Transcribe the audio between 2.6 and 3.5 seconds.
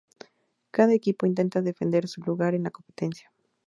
la competencia.